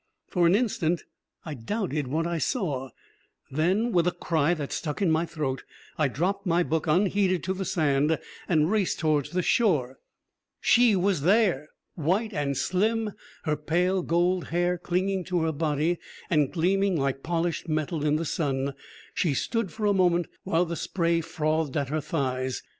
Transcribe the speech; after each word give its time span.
For 0.31 0.47
an 0.47 0.55
instant 0.55 1.03
I 1.45 1.53
doubted 1.53 2.07
what 2.07 2.25
I 2.25 2.39
saw; 2.39 2.89
then, 3.51 3.91
with 3.91 4.07
a 4.07 4.11
cry 4.11 4.55
that 4.55 4.71
stuck 4.71 4.99
in 4.99 5.11
my 5.11 5.27
throat, 5.27 5.63
I 5.95 6.07
dropped 6.07 6.47
my 6.47 6.63
book 6.63 6.87
unheeded 6.87 7.43
to 7.43 7.53
the 7.53 7.65
sand 7.65 8.17
and 8.49 8.71
raced 8.71 8.97
towards 8.97 9.29
the 9.29 9.43
shore. 9.43 9.99
She 10.59 10.95
was 10.95 11.21
there! 11.21 11.67
White 11.93 12.33
and 12.33 12.57
slim, 12.57 13.11
her 13.43 13.55
pale 13.55 14.01
gold 14.01 14.45
hair 14.45 14.79
clinging 14.79 15.23
to 15.25 15.41
her 15.41 15.51
body 15.51 15.99
and 16.31 16.51
gleaming 16.51 16.95
like 16.97 17.21
polished 17.21 17.69
metal 17.69 18.03
in 18.03 18.15
the 18.15 18.25
sun, 18.25 18.73
she 19.13 19.35
stood 19.35 19.71
for 19.71 19.85
a 19.85 19.93
moment, 19.93 20.25
while 20.43 20.65
the 20.65 20.75
spray 20.75 21.21
frothed 21.21 21.77
at 21.77 21.89
her 21.89 22.01
thighs. 22.01 22.63